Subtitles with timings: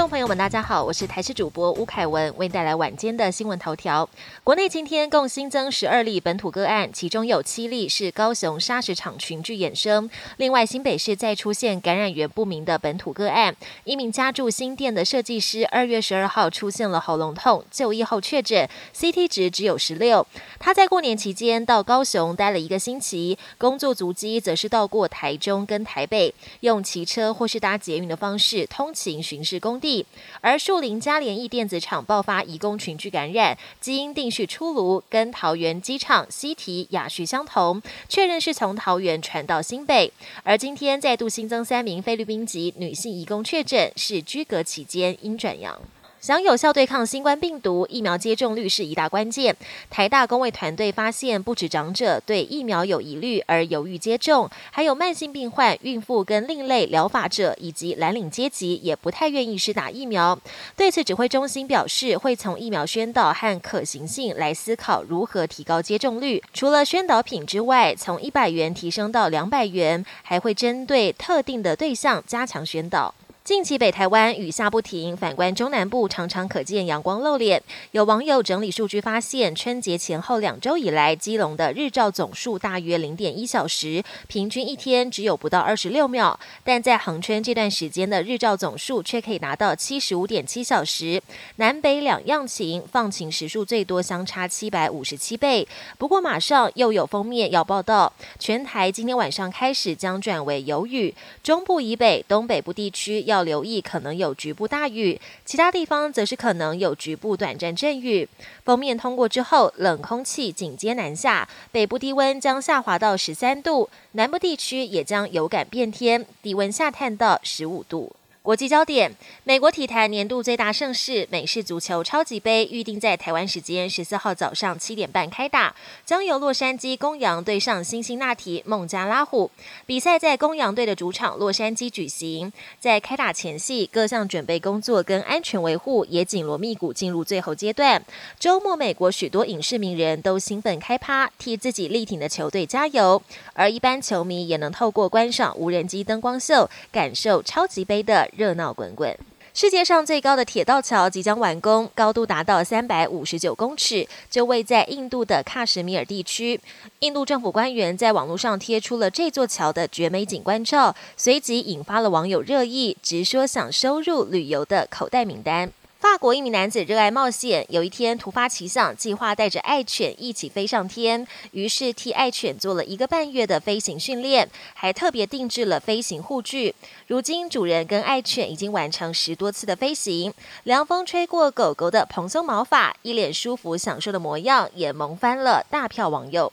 [0.00, 4.08] 众朋友们，大家好，我是台视主播吴凯文，为带来晚间的新闻头条。
[4.42, 10.08] 国内今天共新增十二例本土个案，其中有七例是高雄砂石厂群聚衍生。
[10.38, 18.66] 另外，新北市再出现感染源不明的本土个案，一名家住新店的设计师，二月十二号出现了喉咙痛，就医后确诊
[18.96, 20.26] ，CT 值只有十六。
[20.58, 30.06] 他在过年期间到高雄待了一个星期，工作足迹则是到过台中跟台北，用骑车或是搭捷运的方式通勤巡视工地。
[30.40, 40.10] 而树林嘉联益电子厂爆发移工群聚感染，基因定序出炉，跟桃园机场西提雅序相同，确认是从桃园传到新北。
[40.44, 45.78] 而今天再度新增三名菲律宾籍女性移工确诊，是居隔期间因转阳。
[46.22, 49.56] 想有效对抗新冠病毒，疫苗接种率是一大关键。
[49.90, 60.38] 台大工卫团队发现，不止长者对疫苗有疑虑而犹豫接种，还有慢性病患、孕妇跟另类疗法者以及蓝领阶级也不太愿意施打疫苗。
[60.76, 66.40] 对此，指挥中心表示，会从疫苗宣导和可行性来思考如何提高接种率。
[66.54, 73.12] 除了宣导品之外，从一百元提升到两百元，还会针对特定的对象加强宣导。
[73.44, 77.60] 近期北台湾雨下不停，反观中南部常常可见阳光露脸。
[77.90, 86.38] 有网友整理数据发现，春节前后两周以来，基隆的日照总数大约零点一小时，平均一天只有不到二十六秒。
[86.62, 91.20] 但在恒春这段时间的日照总数却可以达到七十五点七小时，
[91.56, 95.66] 南北两样晴，放晴时数最多相差七百五十七倍。
[95.98, 108.28] 不过马上又有封面要报道，全台今天晚上开始将转为有雨，中部以北、东北部地区要留意可能有局部大雨，其他地方则是可能有局部短暂阵雨。
[108.64, 118.14] 封面通过之后，冷空气紧接南下，北部低温将下滑到十三度，南部地区也将有感变天，低温下探到十五度。
[118.42, 129.48] 国际焦点：美国体坛年度最大盛事——美式足球超级杯，预定在台湾时间十四号早上七点半开打，将由洛杉矶公羊对上辛辛那提孟加拉虎。
[129.86, 132.52] 比赛在公羊队的主场洛杉矶举行。
[132.80, 138.04] 在开打前夕，各项准备工作跟安全维护也紧锣密鼓进入最后阶段。
[138.40, 143.22] 周末，美国许多影视名人都兴奋开趴，替自己力挺的球队加油，
[143.52, 148.28] 而一般球迷也能透过观赏无人机灯光秀，感受超级杯的。
[148.36, 149.14] 热闹滚滚，
[149.52, 156.58] 世界上最高的铁道桥即将完工，高度达到三百五十九公尺，就位在印度的喀什米尔地区。
[157.00, 165.70] 印度政府官员在网络上贴出了这座桥的绝美景观照，随即引发了网友热议，直说想收入旅游的口袋名单。
[166.02, 171.24] 法国一名男子热爱冒险，有一天突发奇想，计划带着爱犬一起飞上天。
[171.52, 176.74] 于是替爱犬做了一个半月的飞行训练，还特别定制了飞行护具。
[177.06, 186.52] 如今主人跟爱犬已经完成十多次的飞行，凉风吹过狗狗的蓬松毛发，一脸舒服享受的模样，也萌翻了大票网友。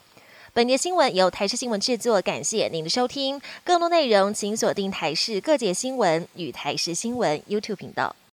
[0.52, 3.42] 本节新闻由台视新闻制作，感谢您的收听。
[3.64, 8.14] 更多内容请锁定台视各界新闻与台视新闻 YouTube 频道。